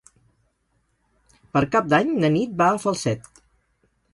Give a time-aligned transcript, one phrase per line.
[1.57, 3.31] Per Cap d'Any na Nit va a Falset.